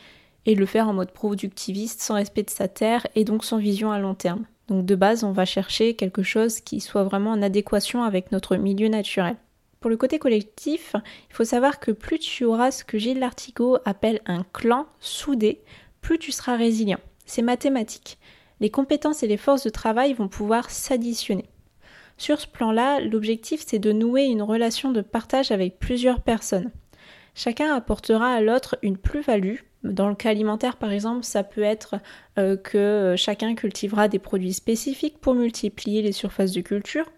et 0.46 0.54
le 0.54 0.66
faire 0.66 0.88
en 0.88 0.94
mode 0.94 1.10
productiviste, 1.10 2.00
sans 2.00 2.14
respect 2.14 2.44
de 2.44 2.50
sa 2.50 2.68
terre 2.68 3.06
et 3.14 3.24
donc 3.24 3.44
sans 3.44 3.58
vision 3.58 3.90
à 3.90 3.98
long 3.98 4.14
terme. 4.14 4.44
Donc 4.68 4.84
de 4.84 4.94
base, 4.94 5.24
on 5.24 5.32
va 5.32 5.44
chercher 5.44 5.94
quelque 5.94 6.22
chose 6.22 6.60
qui 6.60 6.80
soit 6.80 7.04
vraiment 7.04 7.30
en 7.32 7.42
adéquation 7.42 8.02
avec 8.02 8.32
notre 8.32 8.56
milieu 8.56 8.88
naturel. 8.88 9.36
Pour 9.80 9.90
le 9.90 9.96
côté 9.96 10.18
collectif, 10.18 10.94
il 11.30 11.34
faut 11.34 11.44
savoir 11.44 11.80
que 11.80 11.90
plus 11.90 12.18
tu 12.18 12.44
auras 12.44 12.70
ce 12.70 12.84
que 12.84 12.98
Gilles 12.98 13.20
Lartigot 13.20 13.78
appelle 13.84 14.20
un 14.26 14.44
clan 14.52 14.86
soudé, 15.00 15.62
plus 16.00 16.18
tu 16.18 16.32
seras 16.32 16.56
résilient. 16.56 16.98
c'est 17.26 17.42
mathématique. 17.42 18.18
Les 18.60 18.70
compétences 18.70 19.22
et 19.22 19.28
les 19.28 19.36
forces 19.36 19.64
de 19.64 19.70
travail 19.70 20.14
vont 20.14 20.28
pouvoir 20.28 20.70
s'additionner. 20.70 21.48
Sur 22.18 22.40
ce 22.40 22.48
plan-là, 22.48 23.00
l'objectif 23.00 23.62
c'est 23.64 23.78
de 23.78 23.92
nouer 23.92 24.24
une 24.24 24.42
relation 24.42 24.90
de 24.90 25.00
partage 25.00 25.52
avec 25.52 25.78
plusieurs 25.78 26.20
personnes. 26.20 26.72
Chacun 27.34 27.72
apportera 27.72 28.32
à 28.34 28.40
l'autre 28.40 28.76
une 28.82 28.96
plus-value. 28.96 29.58
Dans 29.84 30.08
le 30.08 30.16
cas 30.16 30.30
alimentaire, 30.30 30.76
par 30.76 30.90
exemple, 30.90 31.22
ça 31.22 31.44
peut 31.44 31.62
être 31.62 31.94
euh, 32.36 32.56
que 32.56 33.14
chacun 33.16 33.54
cultivera 33.54 34.08
des 34.08 34.18
produits 34.18 34.52
spécifiques 34.52 35.20
pour 35.20 35.34
multiplier 35.34 36.02
les 36.02 36.10
surfaces 36.10 36.50
de 36.50 36.60
culture, 36.60 37.08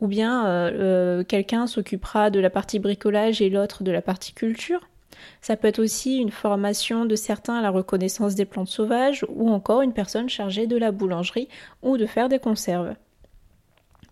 ou 0.00 0.06
bien 0.06 0.46
euh, 0.46 0.70
euh, 0.74 1.24
quelqu'un 1.24 1.66
s'occupera 1.66 2.30
de 2.30 2.38
la 2.38 2.48
partie 2.48 2.78
bricolage 2.78 3.42
et 3.42 3.50
l'autre 3.50 3.82
de 3.82 3.90
la 3.90 4.02
partie 4.02 4.32
culture. 4.32 4.88
Ça 5.40 5.56
peut 5.56 5.66
être 5.66 5.80
aussi 5.80 6.18
une 6.18 6.30
formation 6.30 7.04
de 7.04 7.16
certains 7.16 7.58
à 7.58 7.62
la 7.62 7.70
reconnaissance 7.70 8.36
des 8.36 8.44
plantes 8.44 8.68
sauvages, 8.68 9.26
ou 9.28 9.50
encore 9.50 9.82
une 9.82 9.92
personne 9.92 10.28
chargée 10.28 10.68
de 10.68 10.76
la 10.76 10.92
boulangerie 10.92 11.48
ou 11.82 11.96
de 11.96 12.06
faire 12.06 12.28
des 12.28 12.38
conserves. 12.38 12.94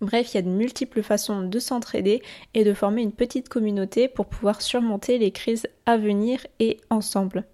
Bref, 0.05 0.35
il 0.35 0.37
y 0.37 0.39
a 0.39 0.43
de 0.43 0.51
multiples 0.51 1.03
façons 1.03 1.43
de 1.43 1.59
s'entraider 1.59 2.23
et 2.53 2.63
de 2.63 2.75
former 2.75 3.01
une 3.01 3.13
petite 3.13 3.49
communauté 3.49 4.07
pour 4.07 4.27
pouvoir 4.27 4.61
surmonter 4.61 5.17
les 5.17 5.31
crises 5.31 5.67
à 5.87 5.97
venir 5.97 6.47
et 6.61 6.77
ensemble. 6.91 7.45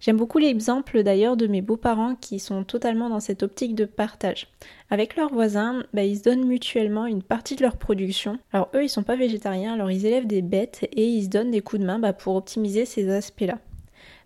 J'aime 0.00 0.16
beaucoup 0.16 0.38
l'exemple 0.38 1.04
d'ailleurs 1.04 1.36
de 1.36 1.46
mes 1.46 1.62
beaux-parents 1.62 2.16
qui 2.16 2.40
sont 2.40 2.64
totalement 2.64 3.08
dans 3.08 3.20
cette 3.20 3.44
optique 3.44 3.76
de 3.76 3.84
partage. 3.84 4.48
Avec 4.90 5.14
leurs 5.14 5.32
voisins, 5.32 5.84
bah, 5.94 6.02
ils 6.02 6.18
se 6.18 6.24
donnent 6.24 6.44
mutuellement 6.44 7.06
une 7.06 7.22
partie 7.22 7.54
de 7.54 7.62
leur 7.62 7.76
production. 7.76 8.40
Alors 8.52 8.68
eux, 8.74 8.82
ils 8.82 8.88
sont 8.88 9.04
pas 9.04 9.16
végétariens, 9.16 9.74
alors 9.74 9.92
ils 9.92 10.06
élèvent 10.06 10.26
des 10.26 10.42
bêtes 10.42 10.88
et 10.90 11.06
ils 11.06 11.24
se 11.24 11.30
donnent 11.30 11.52
des 11.52 11.62
coups 11.62 11.80
de 11.80 11.86
main 11.86 12.00
bah, 12.00 12.12
pour 12.12 12.34
optimiser 12.34 12.84
ces 12.84 13.08
aspects-là. 13.10 13.60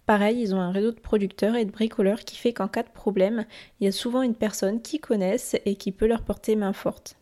Pareil, 0.07 0.41
ils 0.41 0.55
ont 0.55 0.61
un 0.61 0.73
réseau 0.73 0.93
de 0.93 0.99
producteurs 0.99 1.57
et 1.57 1.67
de 1.67 1.71
bricoleurs 1.71 2.21
qui 2.21 2.39
fait 2.39 2.55
qu'en 2.55 2.69
cas 2.69 2.83
de 2.83 2.89
problème, 2.89 3.45
il 3.79 3.85
y 3.85 3.89
a 3.89 3.93
souvent 3.93 4.23
une 4.23 4.35
personne 4.35 4.81
qui 4.81 4.99
connaissent 4.99 5.55
et 5.67 5.77
qui 5.77 5.93
peut 5.93 6.07
leur 6.07 6.23
porter 6.23 6.57
main 6.57 6.73
forte. 6.73 7.18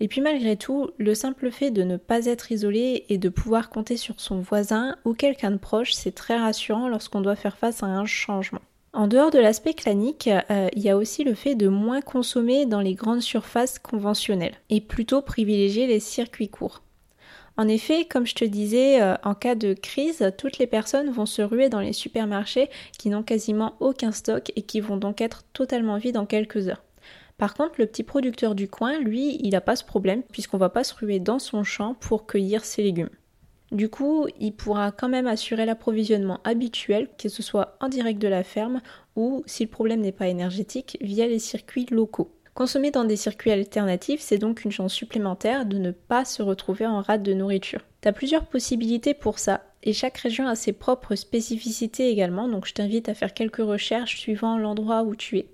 Et 0.00 0.08
puis 0.08 0.20
malgré 0.20 0.56
tout, 0.56 0.90
le 0.98 1.14
simple 1.14 1.50
fait 1.50 1.70
de 1.70 1.82
ne 1.82 1.96
pas 1.96 2.26
être 2.26 2.50
isolé 2.50 3.04
et 3.08 3.18
de 3.18 3.28
pouvoir 3.28 3.70
compter 3.70 3.96
sur 3.96 4.20
son 4.20 4.40
voisin 4.40 4.96
ou 5.04 5.14
quelqu'un 5.14 5.52
de 5.52 5.56
proche, 5.56 5.92
c'est 5.92 6.14
très 6.14 6.36
rassurant 6.36 6.88
lorsqu'on 6.88 7.20
doit 7.20 7.36
faire 7.36 7.56
face 7.56 7.82
à 7.82 7.86
un 7.86 8.04
changement. 8.04 8.60
En 8.92 9.08
dehors 9.08 9.32
de 9.32 9.40
l'aspect 9.40 9.74
clanique, 9.74 10.28
euh, 10.28 10.68
il 10.72 10.82
y 10.82 10.88
a 10.88 10.96
aussi 10.96 11.24
le 11.24 11.34
fait 11.34 11.56
de 11.56 11.66
moins 11.66 12.00
consommer 12.00 12.64
dans 12.64 12.80
les 12.80 12.94
grandes 12.94 13.22
surfaces 13.22 13.80
conventionnelles 13.80 14.54
et 14.70 14.80
plutôt 14.80 15.20
privilégier 15.20 15.88
les 15.88 15.98
circuits 15.98 16.48
courts. 16.48 16.84
En 17.56 17.66
effet, 17.66 18.04
comme 18.04 18.24
je 18.24 18.36
te 18.36 18.44
disais, 18.44 19.02
euh, 19.02 19.16
en 19.24 19.34
cas 19.34 19.56
de 19.56 19.74
crise, 19.74 20.32
toutes 20.38 20.58
les 20.58 20.68
personnes 20.68 21.10
vont 21.10 21.26
se 21.26 21.42
ruer 21.42 21.68
dans 21.68 21.80
les 21.80 21.92
supermarchés 21.92 22.68
qui 22.96 23.10
n'ont 23.10 23.24
quasiment 23.24 23.74
aucun 23.80 24.12
stock 24.12 24.52
et 24.54 24.62
qui 24.62 24.78
vont 24.80 24.96
donc 24.96 25.20
être 25.20 25.42
totalement 25.52 25.98
vides 25.98 26.16
en 26.16 26.26
quelques 26.26 26.68
heures. 26.68 26.83
Par 27.36 27.54
contre, 27.54 27.74
le 27.78 27.86
petit 27.86 28.04
producteur 28.04 28.54
du 28.54 28.68
coin, 28.68 28.98
lui, 29.00 29.38
il 29.42 29.50
n'a 29.50 29.60
pas 29.60 29.76
ce 29.76 29.84
problème 29.84 30.22
puisqu'on 30.22 30.58
va 30.58 30.68
pas 30.68 30.84
se 30.84 30.94
ruer 30.94 31.18
dans 31.18 31.38
son 31.38 31.64
champ 31.64 31.94
pour 31.94 32.26
cueillir 32.26 32.64
ses 32.64 32.82
légumes. 32.82 33.10
Du 33.72 33.88
coup, 33.88 34.26
il 34.38 34.52
pourra 34.52 34.92
quand 34.92 35.08
même 35.08 35.26
assurer 35.26 35.66
l'approvisionnement 35.66 36.40
habituel, 36.44 37.08
que 37.18 37.28
ce 37.28 37.42
soit 37.42 37.76
en 37.80 37.88
direct 37.88 38.20
de 38.20 38.28
la 38.28 38.44
ferme 38.44 38.80
ou, 39.16 39.42
si 39.46 39.64
le 39.64 39.70
problème 39.70 40.00
n'est 40.00 40.12
pas 40.12 40.28
énergétique, 40.28 40.96
via 41.00 41.26
les 41.26 41.40
circuits 41.40 41.86
locaux. 41.90 42.30
Consommer 42.54 42.92
dans 42.92 43.02
des 43.02 43.16
circuits 43.16 43.50
alternatifs, 43.50 44.20
c'est 44.20 44.38
donc 44.38 44.64
une 44.64 44.70
chance 44.70 44.92
supplémentaire 44.92 45.66
de 45.66 45.76
ne 45.78 45.90
pas 45.90 46.24
se 46.24 46.40
retrouver 46.40 46.86
en 46.86 47.00
rate 47.00 47.24
de 47.24 47.34
nourriture. 47.34 47.80
Tu 48.00 48.06
as 48.06 48.12
plusieurs 48.12 48.46
possibilités 48.46 49.12
pour 49.12 49.40
ça, 49.40 49.64
et 49.82 49.92
chaque 49.92 50.18
région 50.18 50.46
a 50.46 50.54
ses 50.54 50.72
propres 50.72 51.16
spécificités 51.16 52.10
également, 52.10 52.46
donc 52.46 52.66
je 52.66 52.74
t'invite 52.74 53.08
à 53.08 53.14
faire 53.14 53.34
quelques 53.34 53.56
recherches 53.56 54.18
suivant 54.18 54.56
l'endroit 54.56 55.02
où 55.02 55.16
tu 55.16 55.38
es. 55.38 55.48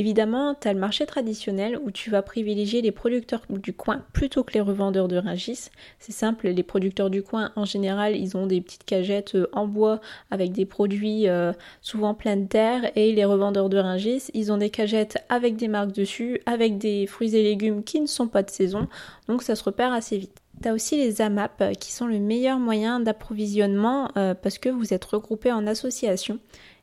Évidemment, 0.00 0.54
tu 0.54 0.68
as 0.68 0.72
le 0.72 0.78
marché 0.78 1.06
traditionnel 1.06 1.76
où 1.82 1.90
tu 1.90 2.08
vas 2.08 2.22
privilégier 2.22 2.82
les 2.82 2.92
producteurs 2.92 3.42
du 3.50 3.72
coin 3.72 4.04
plutôt 4.12 4.44
que 4.44 4.52
les 4.54 4.60
revendeurs 4.60 5.08
de 5.08 5.16
Ringis. 5.16 5.70
C'est 5.98 6.12
simple, 6.12 6.46
les 6.46 6.62
producteurs 6.62 7.10
du 7.10 7.24
coin 7.24 7.50
en 7.56 7.64
général, 7.64 8.16
ils 8.16 8.36
ont 8.36 8.46
des 8.46 8.60
petites 8.60 8.84
cagettes 8.84 9.34
euh, 9.34 9.48
en 9.52 9.66
bois 9.66 10.00
avec 10.30 10.52
des 10.52 10.66
produits 10.66 11.28
euh, 11.28 11.52
souvent 11.82 12.14
pleins 12.14 12.36
de 12.36 12.46
terre 12.46 12.92
et 12.94 13.12
les 13.12 13.24
revendeurs 13.24 13.68
de 13.68 13.76
Ringis, 13.76 14.30
ils 14.34 14.52
ont 14.52 14.58
des 14.58 14.70
cagettes 14.70 15.18
avec 15.28 15.56
des 15.56 15.66
marques 15.66 15.92
dessus, 15.92 16.40
avec 16.46 16.78
des 16.78 17.08
fruits 17.08 17.34
et 17.34 17.42
légumes 17.42 17.82
qui 17.82 18.00
ne 18.00 18.06
sont 18.06 18.28
pas 18.28 18.44
de 18.44 18.50
saison, 18.50 18.86
donc 19.26 19.42
ça 19.42 19.56
se 19.56 19.64
repère 19.64 19.92
assez 19.92 20.16
vite. 20.16 20.38
Tu 20.62 20.68
as 20.68 20.74
aussi 20.74 20.96
les 20.96 21.20
AMAP 21.20 21.60
euh, 21.60 21.72
qui 21.72 21.90
sont 21.90 22.06
le 22.06 22.20
meilleur 22.20 22.60
moyen 22.60 23.00
d'approvisionnement 23.00 24.10
parce 24.14 24.58
que 24.58 24.68
vous 24.68 24.94
êtes 24.94 25.04
regroupés 25.04 25.50
en 25.50 25.66
association. 25.66 26.38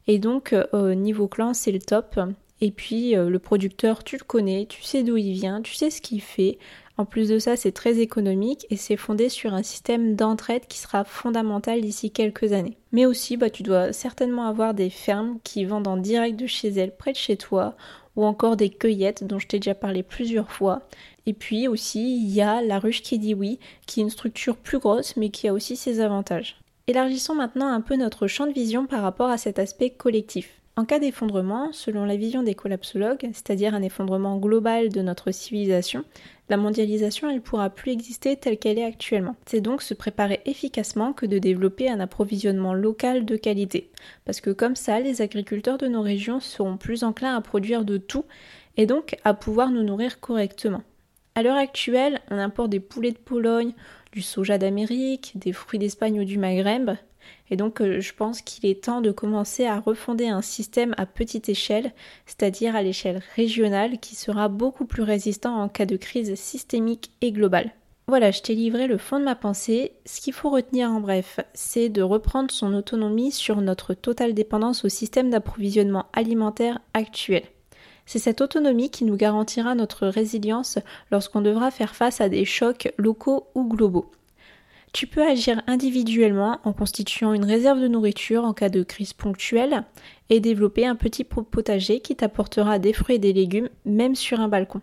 Et 0.07 0.19
donc 0.19 0.53
au 0.73 0.93
niveau 0.93 1.27
clan, 1.27 1.53
c'est 1.53 1.71
le 1.71 1.79
top. 1.79 2.19
Et 2.61 2.71
puis 2.71 3.15
euh, 3.15 3.29
le 3.29 3.39
producteur, 3.39 4.03
tu 4.03 4.17
le 4.17 4.23
connais, 4.23 4.65
tu 4.65 4.81
sais 4.81 5.03
d'où 5.03 5.17
il 5.17 5.33
vient, 5.33 5.61
tu 5.61 5.73
sais 5.73 5.89
ce 5.89 6.01
qu'il 6.01 6.21
fait. 6.21 6.57
En 6.97 7.03
plus 7.03 7.27
de 7.27 7.39
ça, 7.39 7.57
c'est 7.57 7.73
très 7.73 7.99
économique 7.99 8.65
et 8.69 8.77
c'est 8.77 8.95
fondé 8.95 9.27
sur 9.27 9.53
un 9.53 9.63
système 9.63 10.15
d'entraide 10.15 10.65
qui 10.67 10.77
sera 10.77 11.03
fondamental 11.03 11.81
d'ici 11.81 12.11
quelques 12.11 12.53
années. 12.53 12.77
Mais 12.93 13.05
aussi, 13.05 13.35
bah, 13.35 13.49
tu 13.49 13.63
dois 13.63 13.91
certainement 13.91 14.47
avoir 14.47 14.73
des 14.73 14.89
fermes 14.89 15.39
qui 15.43 15.65
vendent 15.65 15.89
en 15.89 15.97
direct 15.97 16.39
de 16.39 16.47
chez 16.47 16.69
elles, 16.69 16.95
près 16.95 17.11
de 17.11 17.17
chez 17.17 17.35
toi, 17.35 17.75
ou 18.15 18.23
encore 18.23 18.55
des 18.55 18.69
cueillettes 18.69 19.25
dont 19.25 19.39
je 19.39 19.47
t'ai 19.47 19.59
déjà 19.59 19.75
parlé 19.75 20.03
plusieurs 20.03 20.51
fois. 20.51 20.83
Et 21.25 21.33
puis 21.33 21.67
aussi, 21.67 22.17
il 22.17 22.31
y 22.31 22.41
a 22.41 22.61
la 22.61 22.79
ruche 22.79 23.01
qui 23.01 23.19
dit 23.19 23.33
oui, 23.33 23.59
qui 23.87 23.99
est 23.99 24.03
une 24.03 24.09
structure 24.09 24.55
plus 24.55 24.79
grosse 24.79 25.17
mais 25.17 25.29
qui 25.29 25.49
a 25.49 25.53
aussi 25.53 25.75
ses 25.75 25.99
avantages. 25.99 26.57
Élargissons 26.87 27.35
maintenant 27.35 27.67
un 27.67 27.81
peu 27.81 27.95
notre 27.95 28.27
champ 28.27 28.45
de 28.45 28.53
vision 28.53 28.85
par 28.85 29.01
rapport 29.01 29.29
à 29.29 29.37
cet 29.37 29.59
aspect 29.59 29.89
collectif. 29.89 30.61
En 30.77 30.83
cas 30.83 30.99
d'effondrement, 30.99 31.71
selon 31.71 32.03
la 32.03 32.17
vision 32.17 32.43
des 32.43 32.53
collapsologues, 32.53 33.29
c'est-à-dire 33.31 33.73
un 33.73 33.81
effondrement 33.81 34.37
global 34.37 34.89
de 34.89 35.01
notre 35.01 35.31
civilisation, 35.31 36.03
la 36.49 36.57
mondialisation 36.57 37.29
elle 37.29 37.41
pourra 37.41 37.69
plus 37.69 37.93
exister 37.93 38.35
telle 38.35 38.57
qu'elle 38.57 38.77
est 38.77 38.83
actuellement. 38.83 39.37
C'est 39.45 39.61
donc 39.61 39.81
se 39.81 39.93
préparer 39.93 40.41
efficacement 40.45 41.13
que 41.13 41.25
de 41.25 41.39
développer 41.39 41.89
un 41.89 42.01
approvisionnement 42.01 42.73
local 42.73 43.23
de 43.23 43.37
qualité. 43.37 43.89
Parce 44.25 44.41
que 44.41 44.49
comme 44.49 44.75
ça, 44.75 44.99
les 44.99 45.21
agriculteurs 45.21 45.77
de 45.77 45.87
nos 45.87 46.01
régions 46.01 46.41
seront 46.41 46.75
plus 46.75 47.05
enclins 47.05 47.37
à 47.37 47.41
produire 47.41 47.85
de 47.85 47.97
tout 47.97 48.25
et 48.75 48.85
donc 48.85 49.15
à 49.23 49.33
pouvoir 49.33 49.71
nous 49.71 49.83
nourrir 49.83 50.19
correctement. 50.19 50.83
À 51.35 51.43
l'heure 51.43 51.55
actuelle, 51.55 52.19
on 52.31 52.37
importe 52.37 52.69
des 52.71 52.81
poulets 52.81 53.11
de 53.11 53.17
Pologne, 53.17 53.71
du 54.11 54.21
soja 54.21 54.57
d'Amérique, 54.57 55.31
des 55.35 55.53
fruits 55.53 55.79
d'Espagne 55.79 56.19
ou 56.19 56.25
du 56.25 56.37
Maghreb, 56.37 56.91
et 57.49 57.55
donc 57.55 57.81
euh, 57.81 57.99
je 57.99 58.13
pense 58.13 58.41
qu'il 58.41 58.69
est 58.69 58.83
temps 58.83 59.01
de 59.01 59.11
commencer 59.11 59.65
à 59.65 59.79
refonder 59.79 60.27
un 60.27 60.41
système 60.41 60.93
à 60.97 61.05
petite 61.05 61.49
échelle, 61.49 61.93
c'est-à-dire 62.25 62.75
à, 62.75 62.81
l'échelle 62.81 63.21
régionale, 63.35 63.99
qui 63.99 64.15
sera 64.15 64.47
beaucoup 64.47 64.85
plus 64.85 65.03
résistant 65.03 65.61
en 65.61 65.69
cas 65.69 65.85
de 65.85 65.97
crise 65.97 66.35
systémique 66.35 67.11
et 67.21 67.31
globale. 67.31 67.71
Voilà, 68.07 68.29
je 68.29 68.41
t'ai 68.41 68.53
livré 68.53 68.85
le 68.85 68.99
fond 68.99 69.19
de 69.19 69.25
ma 69.25 69.33
pensée. 69.33 69.93
Ce 70.05 70.21
qu'il 70.21 70.33
faut 70.33 70.51
retenir 70.51 70.91
en 70.91 70.99
bref, 70.99 71.39
c'est 71.55 71.89
de 71.89 72.03
reprendre 72.03 72.51
son 72.51 72.73
autonomie 72.75 73.31
sur 73.31 73.61
notre 73.61 73.95
totale 73.95 74.35
dépendance 74.35 74.85
au 74.85 74.89
système 74.89 75.31
d'approvisionnement 75.31 76.05
alimentaire 76.13 76.79
actuel. 76.93 77.43
C'est 78.05 78.19
cette 78.19 78.41
autonomie 78.41 78.91
qui 78.91 79.05
nous 79.05 79.15
garantira 79.15 79.73
notre 79.73 80.05
résilience 80.07 80.77
lorsqu'on 81.11 81.41
devra 81.41 81.71
faire 81.71 81.95
face 81.95 82.21
à 82.21 82.29
des 82.29 82.45
chocs 82.45 82.93
locaux 82.97 83.47
ou 83.55 83.67
globaux. 83.67 84.11
Tu 84.95 85.07
peux 85.07 85.27
agir 85.27 85.61
individuellement 85.67 86.61
en 86.63 86.71
constituant 86.71 87.33
une 87.33 87.43
réserve 87.43 87.81
de 87.81 87.89
nourriture 87.89 88.45
en 88.45 88.53
cas 88.53 88.69
de 88.69 88.81
crise 88.81 89.11
ponctuelle 89.11 89.83
et 90.29 90.39
développer 90.39 90.85
un 90.85 90.95
petit 90.95 91.25
potager 91.25 91.99
qui 91.99 92.15
t'apportera 92.15 92.79
des 92.79 92.93
fruits 92.93 93.17
et 93.17 93.19
des 93.19 93.33
légumes 93.33 93.67
même 93.83 94.15
sur 94.15 94.39
un 94.39 94.47
balcon. 94.47 94.79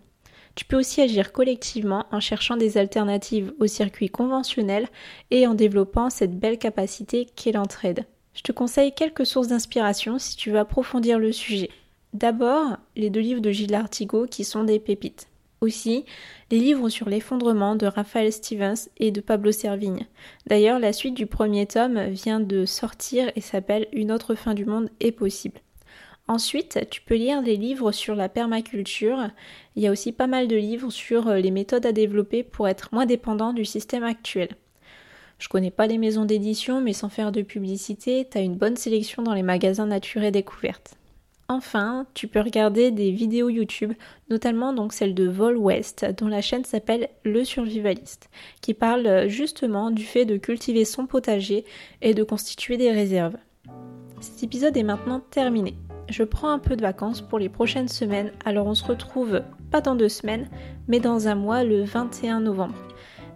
Tu 0.54 0.66
peux 0.66 0.76
aussi 0.76 1.00
agir 1.00 1.33
collectivement 1.33 2.04
en 2.11 2.21
cherchant 2.21 2.59
des 2.59 2.76
alternatives 2.76 3.54
au 3.59 3.66
circuit 3.66 4.11
conventionnel 4.11 4.87
et 5.31 5.47
en 5.47 5.54
développant 5.54 6.11
cette 6.11 6.38
belle 6.38 6.59
capacité 6.59 7.26
qu'est 7.35 7.52
l'entraide. 7.52 8.04
Je 8.35 8.42
te 8.42 8.52
conseille 8.52 8.92
quelques 8.92 9.25
sources 9.25 9.49
d'inspiration 9.49 10.19
si 10.19 10.37
tu 10.37 10.50
veux 10.50 10.59
approfondir 10.59 11.19
le 11.19 11.33
sujet. 11.33 11.71
D'abord, 12.12 12.76
les 12.97 13.09
deux 13.09 13.21
livres 13.21 13.40
de 13.40 13.50
Gilles 13.50 13.75
Artigot 13.75 14.26
qui 14.26 14.45
sont 14.45 14.64
des 14.64 14.78
pépites. 14.78 15.32
Aussi, 15.62 16.04
les 16.50 16.59
livres 16.59 16.88
sur 16.88 17.09
l'effondrement 17.09 17.76
de 17.76 17.87
Raphaël 17.87 18.33
Stevens 18.33 18.88
et 18.97 19.12
de 19.12 19.21
Pablo 19.21 19.52
Servigne. 19.52 20.09
D'ailleurs, 20.49 20.81
la 20.81 20.92
suite 20.92 21.14
du 21.14 21.26
premier 21.26 21.66
tome 21.66 22.09
vient 22.09 22.40
de 22.40 22.66
sortir 22.66 23.31
et 23.37 23.40
s'appelle 23.40 23.87
Une 23.92 24.11
autre 24.11 24.35
fin 24.35 24.54
du 24.54 24.64
monde 24.64 24.90
est 24.99 25.12
possible. 25.12 25.61
Ensuite, 26.26 26.81
tu 26.90 27.00
peux 27.00 27.14
lire 27.14 27.45
des 27.45 27.57
livres 27.57 27.92
sur 27.92 28.16
la 28.16 28.28
permaculture. 28.28 29.31
Il 29.76 29.85
y 29.85 29.87
a 29.87 29.92
aussi 29.92 30.11
pas 30.11 30.26
mal 30.26 30.49
de 30.49 30.57
livres 30.57 30.90
sur 30.90 31.33
les 31.33 31.52
méthodes 31.52 31.87
à 31.87 31.92
développer 31.92 32.42
pour 32.42 32.66
être 32.66 32.88
moins 32.90 33.07
dépendant 33.07 33.52
du 33.52 33.64
système 33.64 34.02
actuel. 34.02 34.49
Je 35.38 35.49
connais 35.49 35.71
pas 35.71 35.87
les 35.87 35.99
maisons 35.99 36.25
d'édition, 36.25 36.81
mais 36.81 36.92
sans 36.92 37.09
faire 37.09 37.31
de 37.31 37.42
publicité, 37.42 38.26
tu 38.28 38.37
as 38.37 38.40
une 38.40 38.57
bonne 38.57 38.76
sélection 38.76 39.23
dans 39.23 39.35
les 39.35 39.45
magasins 39.45 39.87
nature 39.87 40.25
et 40.25 40.33
découvertes. 40.33 40.97
Enfin, 41.53 42.07
tu 42.15 42.29
peux 42.29 42.41
regarder 42.41 42.91
des 42.91 43.11
vidéos 43.11 43.51
YouTube, 43.51 43.93
notamment 44.31 44.73
donc 44.73 44.95
celle 44.95 45.15
de 45.15 45.29
Vol 45.29 45.59
West, 45.59 46.07
dont 46.17 46.29
la 46.29 46.41
chaîne 46.41 46.65
s'appelle 46.65 47.11
Le 47.25 47.45
Survivaliste, 47.45 48.31
qui 48.63 48.73
parle 48.73 49.29
justement 49.29 49.91
du 49.91 50.03
fait 50.03 50.25
de 50.25 50.39
cultiver 50.39 50.87
son 50.87 51.05
potager 51.05 51.67
et 52.01 52.15
de 52.15 52.23
constituer 52.23 52.79
des 52.79 52.91
réserves. 52.91 53.37
Cet 54.21 54.43
épisode 54.43 54.79
est 54.79 54.83
maintenant 54.83 55.21
terminé. 55.21 55.75
je 56.09 56.23
prends 56.25 56.49
un 56.49 56.59
peu 56.59 56.75
de 56.75 56.81
vacances 56.81 57.21
pour 57.21 57.39
les 57.39 57.51
prochaines 57.51 57.89
semaines, 57.89 58.33
alors 58.47 58.67
on 58.67 58.75
se 58.75 58.85
retrouve 58.85 59.43
pas 59.71 59.83
dans 59.83 59.95
deux 59.95 60.09
semaines, 60.09 60.49
mais 60.89 61.01
dans 61.01 61.29
un 61.29 61.35
mois, 61.35 61.65
le 61.65 61.83
21 61.83 62.41
novembre. 62.41 62.75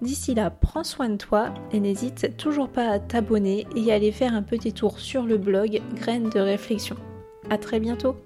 D'ici 0.01 0.35
là, 0.35 0.49
prends 0.49 0.85
soin 0.85 1.11
de 1.11 1.17
toi 1.17 1.53
et 1.71 1.81
n'hésite 1.81 2.35
toujours 2.39 2.71
pas 2.71 2.89
à 2.89 2.99
t'abonner 2.99 3.67
et 3.77 3.93
à 3.93 3.97
aller 3.97 4.13
faire 4.13 4.35
un 4.35 4.43
petit 4.43 4.73
tour 4.73 5.01
sur 5.01 5.25
le 5.25 5.37
blog 5.37 5.83
Graines 5.95 6.31
de 6.31 6.41
réflexion. 6.41 6.97
A 7.49 7.59
très 7.59 7.79
bientôt 7.79 8.17